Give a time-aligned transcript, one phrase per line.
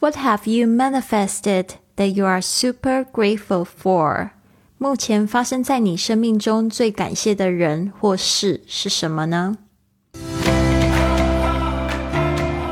[0.00, 4.30] What have you manifested that you are super grateful for？
[4.78, 9.56] 目前发生在你生命中最感谢的人或事是什么呢？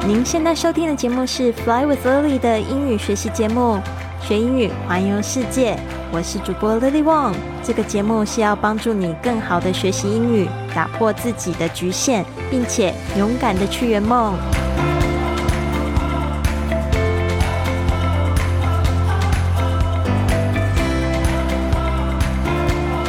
[0.06, 3.80] 您现在收听的节目是《Fly with Lily》的英语学习节目，
[4.22, 5.76] 学英语环游世界。
[6.12, 7.34] 我是主播 Lily Wong。
[7.60, 14.36] 这个节目是要帮助你更好的学习英语，打破自己的局限，并且勇敢的去圆梦。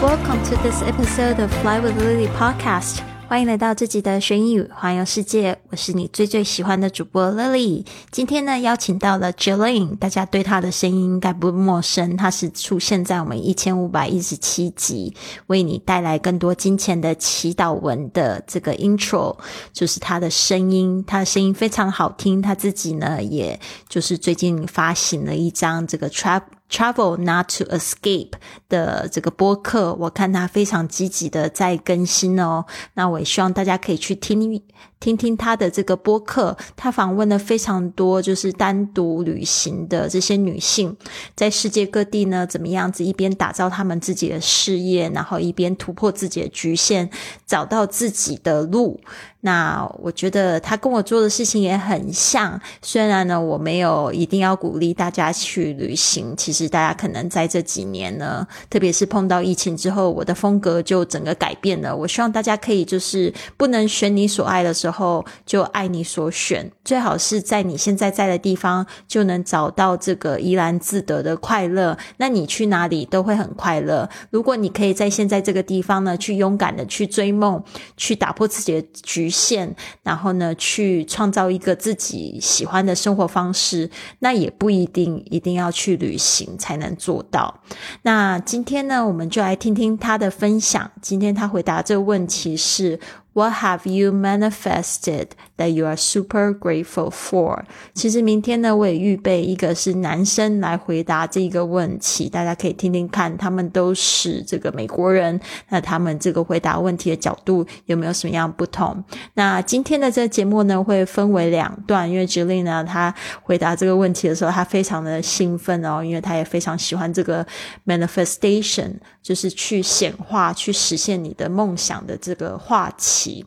[0.07, 2.99] Welcome to this episode of Fly with Lily podcast.
[3.27, 7.85] 欢迎来到这集的学英语环游世界，我是你最最喜欢的主播 Lily。
[8.09, 15.13] 今天呢，邀请到了 Jolene，大家对她的声音应该不陌生，她是出现在我们一千五百一十七集，
[15.47, 19.35] 为你带来更多金钱的祈祷文的这个 intro，
[19.73, 26.43] 就是她的声音，她的声音非常好听，她自己呢，也就是最近发行了一张这个 trap。
[26.69, 28.33] Travel not to escape
[28.67, 32.65] 的这个播客，我看他非常积极的在更新哦。
[32.95, 34.61] 那我也希望大家可以去听
[34.99, 36.57] 听听他的这个播客。
[36.75, 40.95] 他访问了非常多就是单独旅行的这些女性，
[41.35, 47.09] 在世界各地呢，怎么样子一边打造他们自己的事业，然后一边突破自己的局限，
[47.45, 48.99] 找到自己的路。
[49.41, 56.35] 那我觉得他跟我做的事情也很像，虽然呢，我没有一定要鼓励大家去旅行。
[56.35, 61.95] 其实大家可能在这几年呢，特别是碰到疫情之后，我的风格就整个改变了。
[61.95, 66.69] 我希望大家可以就是不能选你所爱的时候，就爱你所选。
[66.83, 71.95] 最好是在你现在在的地方就能找到这个怡然自得的快乐。
[72.17, 74.09] 那你去哪里都会很快乐。
[74.31, 77.63] 如果你可以在现在这个地方呢，去勇敢的去追梦，
[77.95, 79.27] 去打破自己的局。
[79.37, 83.89] 线，然后呢，去创造一个自己喜欢的生活方式，
[84.19, 87.61] 那也不一定一定要去旅行才能做到。
[88.01, 90.89] 那今天呢，我们就来听听他的分享。
[91.01, 92.99] 今天他回答这个问题是。
[93.37, 95.27] What have you manifested
[95.57, 97.65] that you are super grateful for？
[97.93, 105.39] 其实明天呢，我也预备一个是男生来回答这个问题，大家可以听听看，他们都是这个美国人，
[105.69, 109.03] 那他们这个回答问题的角度有没有什么样不同？
[109.35, 117.45] 那今天的这个节目呢，会分为两段，因为 Julie 呢，他回答这个问题的时候，他非常的兴奋哦，因为他也非常喜欢这个
[117.85, 118.93] manifestation，
[119.26, 123.46] 就是去显化、去实现你的梦想的这个话题。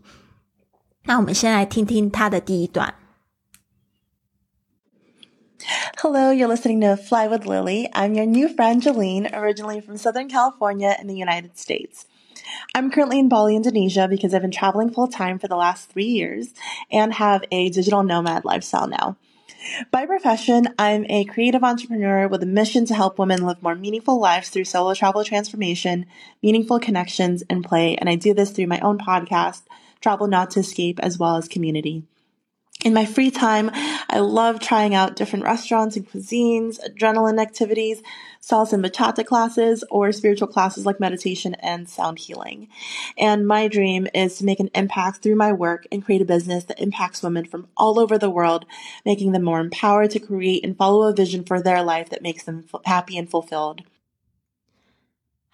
[1.04, 2.96] 那我们先来听听他的第一段。
[5.98, 7.90] Hello, you're listening to Fly with Lily.
[7.94, 12.06] I'm your new friend Jolene, originally from Southern California in the United States.
[12.76, 16.06] I'm currently in Bali, Indonesia because I've been traveling full time for the last three
[16.06, 16.54] years
[16.92, 19.18] and have a digital nomad lifestyle now.
[19.91, 24.19] By profession, I'm a creative entrepreneur with a mission to help women live more meaningful
[24.19, 26.07] lives through solo travel transformation,
[26.43, 27.95] meaningful connections, and play.
[27.97, 29.63] And I do this through my own podcast,
[30.01, 32.05] Travel Not to Escape, as well as community.
[32.83, 33.71] In my free time,
[34.09, 38.03] I love trying out different restaurants and cuisines, adrenaline activities,
[38.41, 42.69] salsa and bachata classes, or spiritual classes like meditation and sound healing.
[43.19, 46.65] And my dream is to make an impact through my work and create a business
[46.65, 48.65] that impacts women from all over the world,
[49.05, 52.45] making them more empowered to create and follow a vision for their life that makes
[52.45, 53.83] them happy and fulfilled.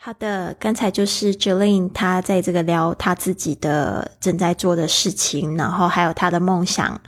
[0.06, 7.00] 好的，刚才就是 Jolene 她在这个聊她自己的正在做的事情，然后还有她的梦想。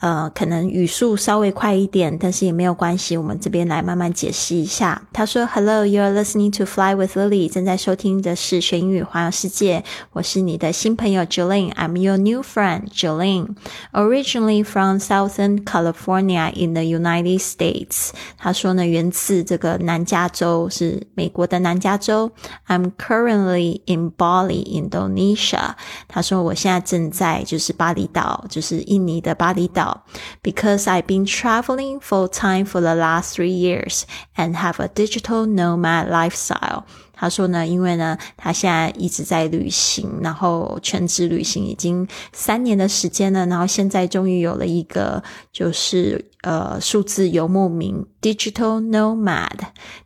[0.00, 3.16] 呃，可能语速稍微快一点，但是也没有关系。
[3.16, 5.02] 我们这边来慢慢解释一下。
[5.12, 7.50] 他说：“Hello, you are listening to Fly with Lily。
[7.50, 9.82] 正在收听的是学英语环游世界。
[10.12, 11.72] 我是你的新朋友 Jolene。
[11.74, 13.56] I'm your new friend Jolene.
[13.92, 18.10] Originally from Southern California in the United States。
[18.36, 22.30] 他说呢，源自这个南加州，是美国的南加州。
[22.68, 25.72] I'm currently in Bali, Indonesia。
[26.06, 29.86] 他说我现在正在就是巴厘岛，就是印尼的巴厘岛。”
[30.41, 34.03] because I've been traveling full time for the last three years
[34.35, 36.83] and have a digital nomad lifestyle.
[37.15, 49.57] 他说呢，因为呢，他现在一直在旅行，然后全职旅行已经三年的时间了，然后现在终于有了一个就是呃数字游牧民 （digital nomad）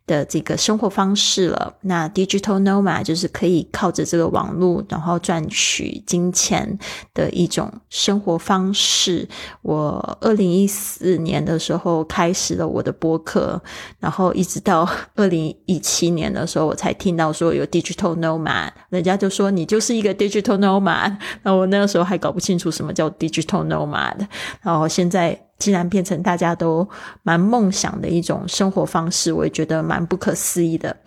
[0.06, 1.74] 的这个生活方式了。
[1.82, 6.78] 那 digital nomad 就是可以靠着这个网络，然后赚取金钱
[7.12, 9.28] 的一种生活方式。
[9.60, 13.60] 我二零一四年的时候开始了我的播客，
[13.98, 16.90] 然后一直到 二零一七年的时候我才。
[17.02, 21.16] 听到说有 digital nomad，人家就说你就是一个 digital nomad。
[21.42, 24.14] 那我那个时候还搞不清楚什么叫 digital nomad，
[24.60, 26.87] 然后现在竟然变成大家都
[27.23, 30.97] 蛮梦想的一种生活方式，我也觉得蛮不可思议的。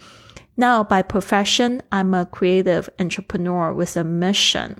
[0.56, 4.76] Now by profession, I'm a creative entrepreneur with a mission.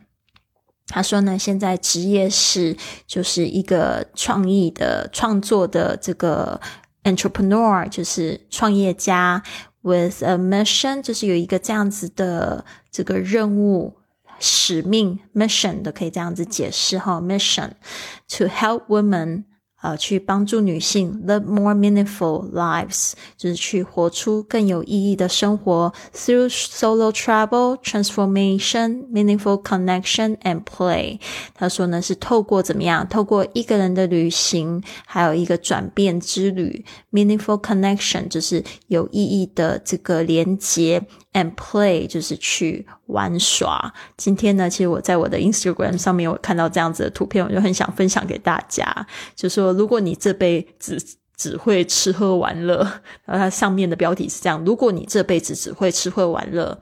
[0.89, 2.77] 他说呢，现在职业是
[3.07, 6.61] 就是一个创意的创作的这个
[7.05, 9.43] entrepreneur，就是创业家
[9.83, 13.97] with a mission，就是有一个这样子的这个任务
[14.41, 17.71] 使命 mission 的可以这样子解释哈，mission
[18.29, 19.45] to help women。
[19.86, 25.94] 呃，去帮助女性 live more meaningful lives，就是去活出更有意义的生活。
[26.12, 31.20] Through solo travel, transformation, meaningful connection and play，
[31.54, 33.08] 他说呢是透过怎么样？
[33.08, 36.84] 透过一个人的旅行，还有一个转变之旅。
[37.12, 41.06] Meaningful connection 就是有意义的这个连接。
[41.36, 43.94] And play 就是去玩耍。
[44.16, 49.06] 今天呢，其实我在我的 Instagram 上面我看到这样子的图片，我就很想分享给大家。
[49.36, 50.98] 就说如果你这辈子
[51.36, 52.78] 只会吃喝玩乐，
[53.26, 56.82] 然后它上面的标题是这样：如果你这辈子只会吃喝玩乐。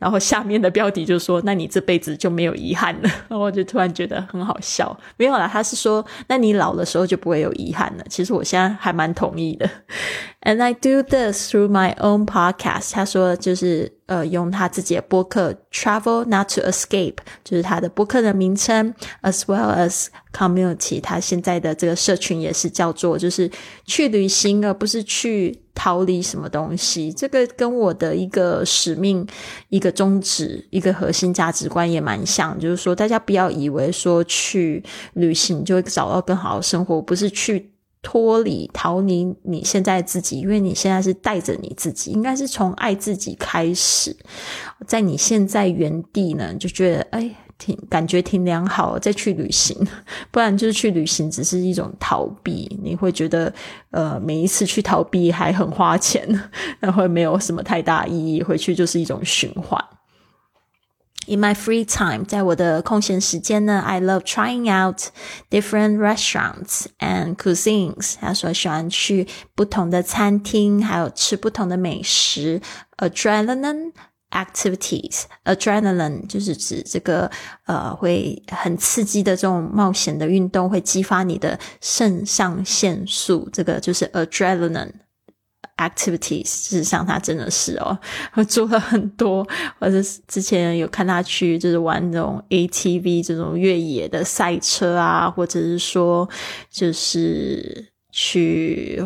[0.00, 3.10] 然后下面的标题就说：“那你这辈子就没有遗憾了。
[3.28, 4.98] ”我就突然觉得很好笑。
[5.18, 9.68] 没有啦，他是说：“那你老的时候就不会有遗憾了。”其实我现在还蛮同意的。
[10.42, 12.92] And I do this through my own podcast。
[12.92, 20.98] 他说就是呃，用他自己的播客 “Travel Not to Escape”，就是他的播客的名称，as well as community。
[21.02, 23.50] 他现在的这个社群也是叫做就是
[23.84, 25.60] 去旅行，而不是去。
[25.82, 27.10] 逃离什么东西？
[27.10, 29.26] 这个跟我的一个使命、
[29.70, 32.58] 一个宗旨、一个核心价值观也蛮像。
[32.60, 34.84] 就是说，大家不要以为说去
[35.14, 37.72] 旅行就会找到更好的生活，不是去
[38.02, 44.14] 脱离、逃离你现在自己，因为你现在是带着你自己，应该是从爱自己开始。
[44.86, 47.34] 在你现在原地呢，就觉得哎。
[47.60, 49.76] 挺感觉挺良好，再去旅行，
[50.32, 52.80] 不然就是去旅行只是一种逃避。
[52.82, 53.52] 你会觉得，
[53.90, 56.26] 呃，每一次去逃避还很花钱，
[56.80, 59.84] 然后没有什么太大意义，回去就是一种循环。
[61.26, 65.10] In my free time，在我的空闲时间呢，I love trying out
[65.50, 68.14] different restaurants and cuisines。
[68.18, 72.60] 他说喜欢去不同的餐厅，还有吃不同的美食。
[72.96, 73.92] Adrenaline。
[74.30, 77.28] Activities, adrenaline 就是指这个
[77.66, 83.48] 呃会很刺激的这种冒险的运动，会激发你的肾上腺素。
[83.52, 84.92] 这个就是 adrenaline
[85.78, 86.44] activities。
[86.46, 87.98] 事实上，他真的是哦，
[88.48, 89.44] 做了很多。
[89.80, 96.28] 或者之前有看他去，就是玩这种 ATV 这种越野的赛车啊，或者是说
[96.70, 99.02] 就是去。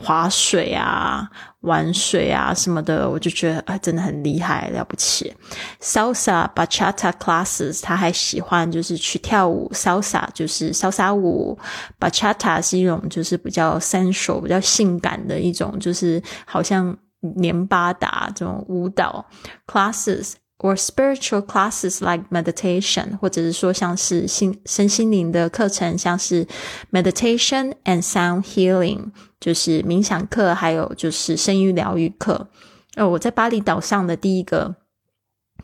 [0.00, 1.28] 划水啊，
[1.60, 5.34] 玩水啊什么的，我就觉得啊，真的很厉害，了不起。
[5.80, 9.70] Salsa bachata classes，他还喜欢就是去跳舞。
[9.72, 11.58] Salsa 就是潇洒舞
[11.98, 16.96] ，bachata 是一种就是比较 sensual、比较性感的一种，就是好像
[17.36, 19.24] 连巴达这种舞蹈
[19.66, 20.34] classes。
[20.58, 26.46] Or spiritual classes like meditation，或者是说像是心身心灵的课程，像是
[26.92, 29.10] meditation and sound healing，
[29.40, 32.48] 就是冥想课，还有就是声音疗愈课。
[32.94, 34.76] 呃，我在巴厘岛上的第一个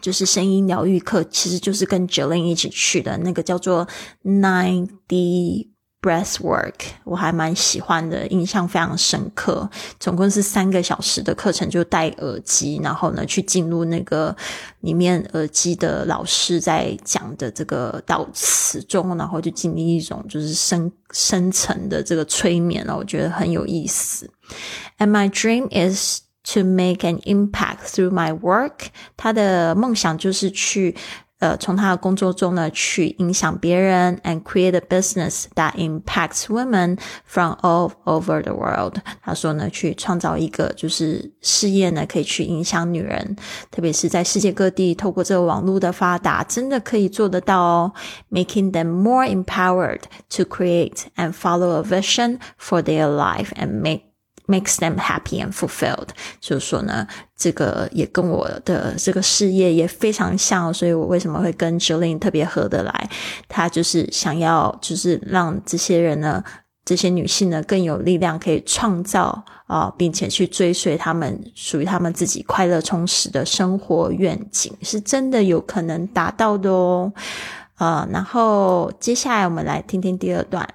[0.01, 3.87] 就是声音疗愈课，其实就是跟 Jolin 一起去的那个叫做
[4.25, 5.70] Nine D。
[6.03, 6.75] Breathwork，
[7.05, 9.69] 我还蛮喜欢的，印象非常深刻。
[9.99, 14.35] 总共是三个小时的课程，就戴耳机，然后呢去进入那个
[14.81, 24.31] 里面耳机的老师在讲的这个导词中，然后就经历一种就是深深层的这个催眠了，我觉得很有意思。
[24.99, 26.23] And my dream is
[26.55, 28.87] to make an impact through my work。
[29.19, 30.97] 他的梦想就是去。
[31.40, 38.96] 呃，从他的工作中呢，去影响别人，and create a business that impacts women from all over the world。
[39.22, 43.36] 他说呢，去创造一个就是事业呢，可以去影响女人，
[43.70, 47.94] 特别是在世界各地，透过这个网络的发达，真的可以做得到哦，
[48.32, 54.09] making them more empowered to create and follow a vision for their life and make。
[54.51, 56.09] Makes them happy and fulfilled，
[56.41, 63.11] 就是说呢，这个也跟我的这个事业也非常像，所以我为什么会跟 Jolin 特别合得来？
[63.49, 66.43] 他就是想要，就是让这些人呢，
[66.85, 77.13] 这些女性呢更有力量，可以创造啊，并且去追随他们属于他们自己快乐充实的生活愿景，是真的有可能达到的哦。
[77.79, 80.69] 呃，然后接下来我们来听听第二段。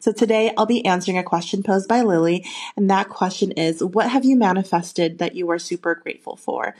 [0.00, 2.44] So today I'll be answering a question posed by Lily,
[2.76, 6.74] and that question is What have you manifested that you are super grateful for?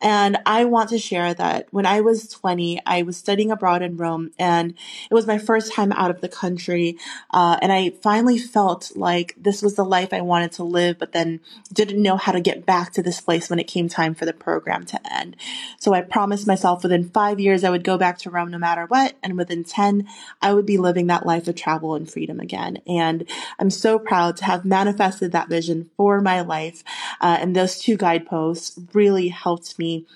[0.00, 3.96] And I want to share that when I was 20, I was studying abroad in
[3.96, 4.74] Rome, and
[5.10, 6.96] it was my first time out of the country.
[7.30, 11.12] Uh, and I finally felt like this was the life I wanted to live, but
[11.12, 11.40] then
[11.72, 14.32] didn't know how to get back to this place when it came time for the
[14.32, 15.36] program to end.
[15.78, 18.86] So I promised myself within five years I would go back to Rome no matter
[18.86, 20.06] what, and within 10,
[20.40, 22.78] I would be living that life of travel and freedom again.
[22.86, 26.82] And I'm so proud to have manifested that vision for my life.
[27.20, 30.06] Uh, and those two guideposts really helped me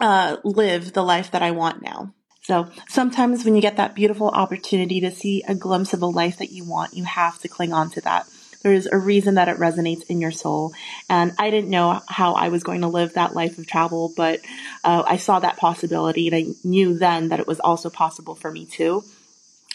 [0.00, 2.12] uh, live the life that I want now.
[2.42, 6.38] So sometimes when you get that beautiful opportunity to see a glimpse of a life
[6.38, 8.26] that you want, you have to cling on to that.
[8.62, 10.72] There's a reason that it resonates in your soul.
[11.08, 14.40] And I didn't know how I was going to live that life of travel, but
[14.84, 18.50] uh, I saw that possibility and I knew then that it was also possible for
[18.50, 19.04] me too.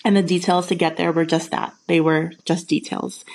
[0.05, 1.73] And the details to get there were just that.
[1.87, 3.25] They were just details.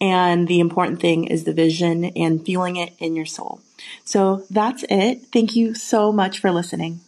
[0.00, 3.60] And the important thing is the vision and feeling it in your soul.
[4.04, 5.26] So that's it.
[5.32, 7.00] Thank you so much for listening.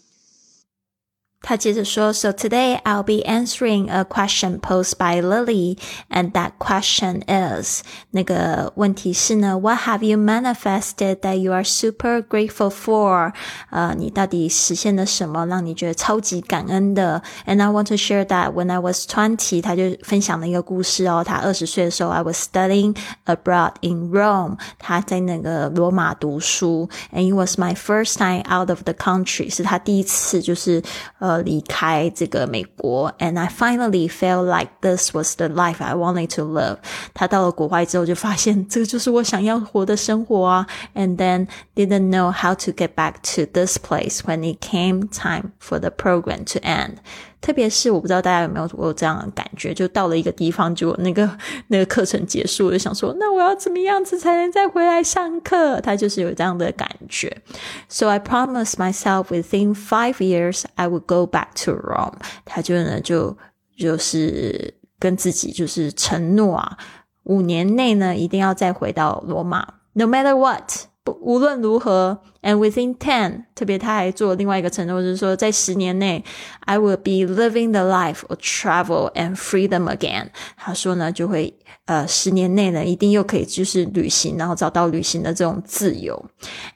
[1.46, 5.78] 他接着说，So today I'll be answering a question posed by Lily,
[6.10, 13.34] and that question is 那个问题是呢，What have you manifested that you are super grateful for？
[13.72, 17.22] 呃，你到底实现了什么，让你觉得超级感恩的？
[17.46, 21.26] And I want to share that when I was twenty，他就分享了一个故事哦。
[21.26, 30.82] 他二十岁的时候，I was studying abroad in Rome，他在那个罗马读书，and it was my first time out of the country，是他第一次就是
[31.20, 31.27] 呃。
[31.28, 36.78] 呃离开这个美国，and I finally felt like this was the life I wanted to live。
[37.14, 45.80] 他到了国外之后，就发现这个就是我想要活的生活啊，and then didn't know how to get back to this place when it came time for
[45.80, 46.98] the program to end。
[47.41, 51.31] 特别是我不知道大家有没有我有这样的感觉，就到了一个地方，就那个
[51.69, 55.81] 那个课程结束，我就想说，那我要怎么样子才能再回来上课？
[55.81, 57.43] 他就是有这样的感觉。
[57.89, 62.19] So I promised myself within five years I would go back to Rome。
[62.45, 63.37] 他就呢就
[63.79, 66.77] 就是跟自己就是承诺啊，
[67.23, 70.88] 五年内呢一定要再回到罗马，no matter what。
[71.20, 76.24] 无论如何，and within ten，特别他还做另外一个承诺，就是说在十年内，
[76.62, 80.30] I will be living the life of travel and freedom again。
[80.56, 86.26] 他说呢，就会呃十年内呢，一定又可以就是旅行，然后找到旅行的这种自由。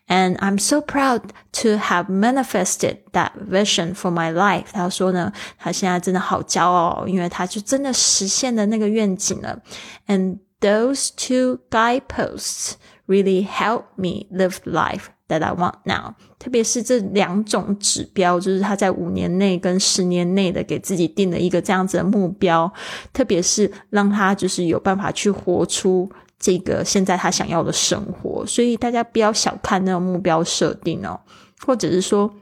[0.09, 1.21] And I'm so proud
[1.61, 4.67] to have manifested that vision for my life。
[4.73, 9.61] 他说呢，他现在真的好骄傲，因为他就真的实现了那个愿景了。
[10.07, 12.73] And those two guideposts
[13.06, 16.14] Really help me live life that I want now。
[16.38, 22.72] 特别是这两种指标，就是他在五年内跟十年内的给自己定了一个这样子的目标，
[23.12, 28.44] 特别是让他就是有办法去活出这个现在他想要的生活。
[28.46, 31.20] 所以大家不要小看那个目标设定哦，
[31.64, 32.32] 或者是说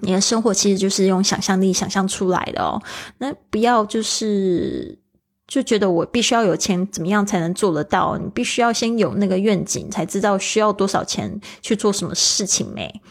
[0.00, 2.80] 你的生活其实就是用想象力想象出来的哦。
[3.18, 4.98] 那不要就是。
[5.50, 8.16] 就觉得我必须要有钱，怎么样才能做得到？
[8.16, 13.02] 你必须要先有那个愿景，才知道需要多少钱去做什么事情没。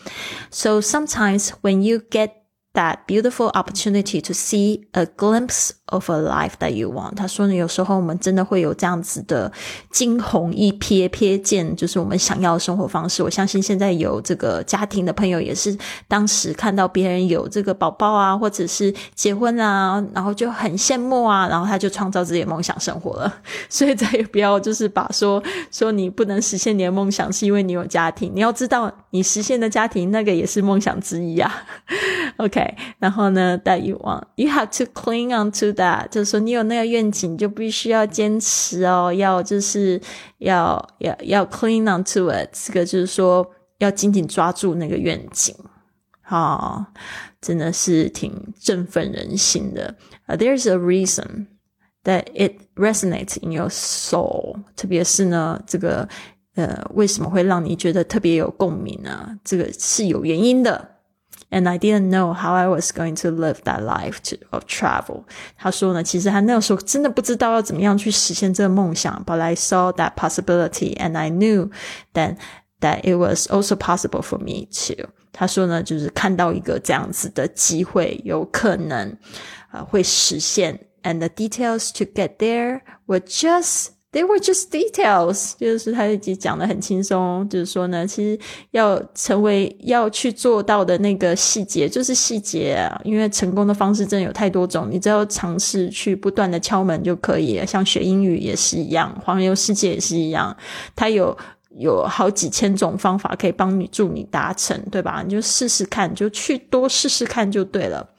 [0.49, 2.31] So sometimes when you get
[2.73, 7.15] that beautiful opportunity to see a glimpse of a life that you want。
[7.15, 9.51] 他说呢，有时候我们真的会有这样子的
[9.91, 13.21] 惊鸿一瞥，瞥见就是我们想要的生活方式。
[13.21, 15.77] 我相信现在有这个家庭的朋友，也是
[16.07, 23.33] 当时看到别人有这个宝宝啊，或者是结婚啊，然后就很羡慕啊，然后他就创造自己的梦想生活了。
[23.69, 25.41] 所以再也不要就是把说
[25.71, 28.31] 说你不能实现你的梦想，是因为你有家庭。
[28.33, 31.63] 你要知道，你实现的家庭那个也是梦想之一啊。
[32.37, 39.99] OK，然后呢，that you want，you have to cling on to that，就是说你有那个愿景，就必须要坚持哦，要就是
[40.39, 45.55] 要要要 cling on to it，这个就是说要紧紧抓住那个愿景，
[46.21, 46.85] 好，
[47.41, 49.95] 真的是挺振奋人心的。
[50.27, 51.47] There's a reason
[52.03, 56.07] that it resonates in your soul，特别是呢，这个
[56.55, 59.39] 呃，为什么会让你觉得特别有共鸣呢？
[59.43, 60.98] 这个是有原因的。
[61.50, 65.24] And I didn't know how I was going to live that life to, of travel。
[65.56, 71.70] 他说呢，其实他那个时候真的不知道要怎么样去实现这个梦想，but I saw that possibility and I knew
[72.14, 72.36] that
[72.80, 75.10] that it was also possible for me to。
[75.32, 79.10] 他说呢，就是看到一个这样子的机会，有可能
[79.70, 80.80] 啊、呃、会实现。
[81.02, 88.39] And the details to get there were just They were just details，就是他自己讲的很轻松，就是说呢，其实
[88.71, 92.99] 要成为要去做到的那个细节，就是细节啊。
[93.03, 97.65] 因为成功的方式真的有太多种，你只要尝试去不断的敲门就可以了。
[97.67, 100.57] 像学英语也是一样，环游世界也是一样，
[100.95, 101.37] 它有
[101.77, 105.21] 有好几千种方法可以帮你助你达成，对吧？
[105.23, 108.09] 你就试试看，就去多试试看就对了。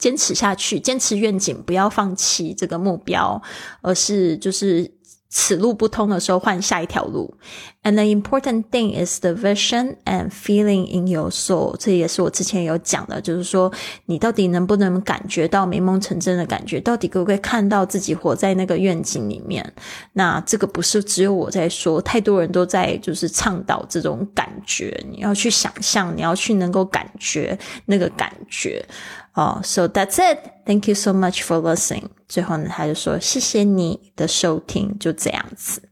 [0.00, 3.40] 坚持下去，坚持愿景，不要放弃这个目标，
[3.82, 4.90] 而是就是
[5.28, 7.36] 此路不通的时候换下一条路。
[7.82, 11.76] And the important thing is the vision and feeling in your soul。
[11.78, 13.72] 这也是我之前有讲的，就是说
[14.04, 19.72] 你到底能不能感觉到美梦成真的感觉，到底可不可以看到自己活在那个愿景里面？
[20.12, 25.02] 那这个不是只有我在说，太多人都在就是倡导这种感觉。
[25.10, 28.84] 你要去想象，你要去能够感觉那个感觉。
[29.33, 30.39] 哦，So that's it.
[30.65, 32.09] Thank you so much for listening.
[32.27, 35.89] 最后呢，他就说谢谢你的收听，就这样子。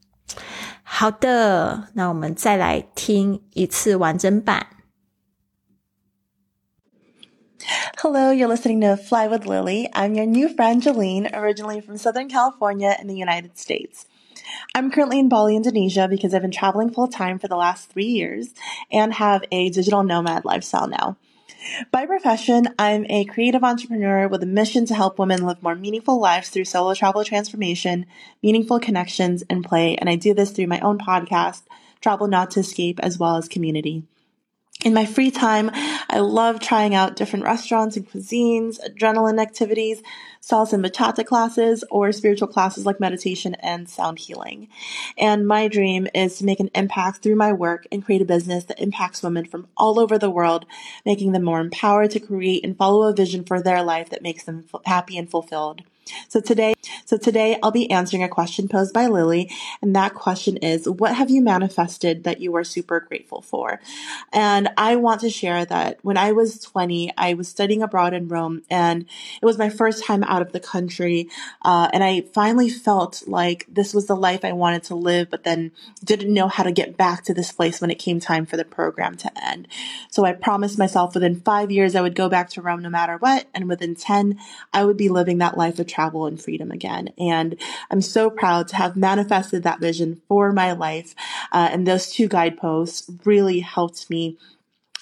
[0.83, 4.67] 好的，那我们再来听一次完整版。
[7.97, 9.89] Hello, you're listening to Fly with Lily.
[9.93, 14.05] I'm your new friend Jolene, originally from Southern California in the United States.
[14.75, 18.07] I'm currently in Bali, Indonesia because I've been traveling full time for the last three
[18.07, 18.49] years
[18.91, 21.15] and have a digital nomad lifestyle now.
[21.90, 26.20] By profession, I'm a creative entrepreneur with a mission to help women live more meaningful
[26.20, 28.06] lives through solo travel transformation,
[28.42, 29.96] meaningful connections, and play.
[29.96, 31.62] And I do this through my own podcast,
[32.00, 34.04] Travel Not to Escape, as well as community.
[34.84, 40.02] In my free time, I love trying out different restaurants and cuisines, adrenaline activities,
[40.40, 44.68] salsa and bachata classes, or spiritual classes like meditation and sound healing.
[45.16, 48.64] And my dream is to make an impact through my work and create a business
[48.66, 50.64] that impacts women from all over the world,
[51.04, 54.44] making them more empowered to create and follow a vision for their life that makes
[54.44, 55.82] them happy and fulfilled.
[56.28, 56.74] So today,
[57.04, 59.50] so today I'll be answering a question posed by Lily,
[59.82, 63.80] and that question is, what have you manifested that you are super grateful for?
[64.32, 68.28] And I want to share that when I was 20, I was studying abroad in
[68.28, 69.06] Rome, and
[69.40, 71.28] it was my first time out of the country,
[71.62, 75.44] uh, and I finally felt like this was the life I wanted to live, but
[75.44, 75.72] then
[76.04, 78.64] didn't know how to get back to this place when it came time for the
[78.64, 79.68] program to end.
[80.10, 83.16] So I promised myself within five years I would go back to Rome no matter
[83.16, 84.38] what, and within 10,
[84.72, 87.08] I would be living that life of travel and freedom again.
[87.18, 87.56] And
[87.90, 91.16] I'm so proud to have manifested that vision for my life.
[91.50, 94.38] Uh, and those two guideposts really helped me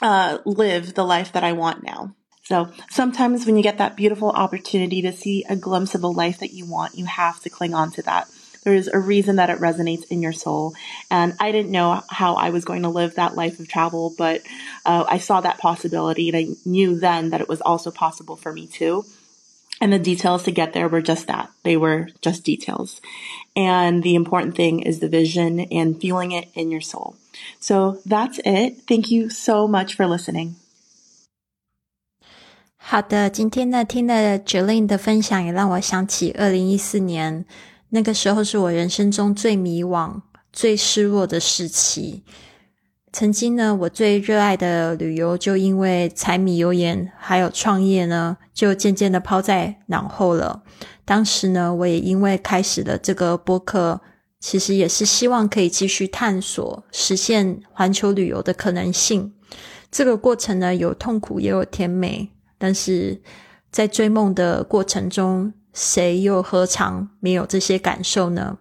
[0.01, 2.15] uh, live the life that I want now.
[2.45, 6.39] So sometimes when you get that beautiful opportunity to see a glimpse of a life
[6.39, 8.29] that you want, you have to cling on to that.
[8.65, 10.75] There's a reason that it resonates in your soul.
[11.11, 14.41] And I didn't know how I was going to live that life of travel, but
[14.87, 18.51] uh, I saw that possibility and I knew then that it was also possible for
[18.51, 19.05] me too.
[19.80, 21.50] And the details to get there were just that.
[21.64, 23.02] They were just details.
[23.56, 27.16] And the important thing is the vision and feeling it in your soul.
[27.60, 28.84] So that's it.
[28.88, 30.56] Thank you so much for listening.
[32.78, 37.46] 好的，今天呢，听了 Jolene 的分享，也让我想起二零一四年，
[37.90, 40.22] 那个时候是我人生中最迷惘、
[40.54, 42.22] 最失落的时期。
[43.19, 50.63] 曾经呢，我最热爱的旅游，就因为柴米油盐还有创业呢，就渐渐的抛在脑后了。
[51.07, 54.03] 当时呢，我也因为开始了这个播客，
[54.39, 59.33] 其实也是希望可以继续探索实现环球旅游的可能性。
[59.91, 63.23] 这个过程呢，有痛苦也有甜美，但是
[63.71, 68.59] 在追梦的过程中，谁又何尝没有这些感受呢？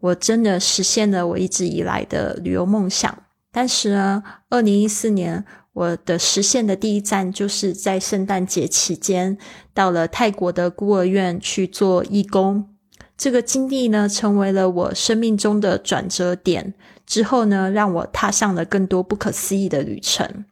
[0.00, 3.22] 我真的实现了我一直以来的旅游梦想。
[3.52, 9.36] 但是呢，二零一四年我的实现的第一站就是在圣诞节期间
[9.74, 12.68] 到了泰国的孤儿院去做义工。
[13.16, 16.74] 这个经历呢，成为了我生命中的转折点。
[17.06, 20.44] 之后呢，让我踏上了更多不可思议的旅程。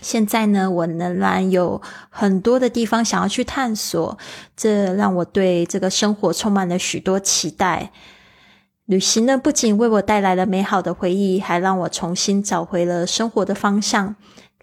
[0.00, 4.16] 现在呢，我仍然有很多的地方想要去探索，
[4.56, 7.92] 这让我对这个生活充满了许多期待。
[8.92, 14.14] 旅行呢，不仅为我带来了美好的回忆，还让我重新找回了生活的方向。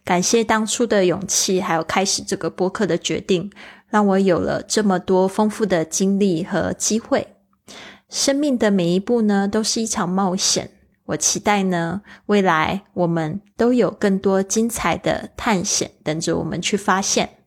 [0.05, 3.49] 感谢当初的勇气，还有开始这个播客的决定，
[3.87, 7.25] 让我有了这么多丰富的经历和机会。
[8.07, 10.69] 生命的每一步呢，都是一场冒险。
[11.05, 17.38] 我期待呢，未来我们都有更多精彩的探险等着我们去发现。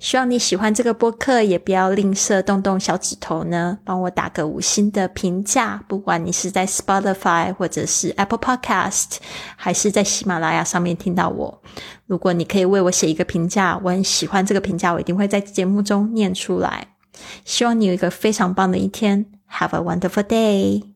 [0.00, 5.82] 希望你喜欢这个播客，也不要吝啬动动小指头呢，帮我打个五星的评价。
[5.86, 9.16] 不管你是在 Spotify 或者是 Apple Podcast，
[9.56, 11.62] 还是在喜马拉雅上面听到我，
[12.06, 16.88] 如果你可以为我写一个评价，我很喜欢这个评价，我一定会在节目中念出来。
[17.44, 19.26] 希望你有一个非常棒的一天。
[19.50, 20.93] Have a wonderful day.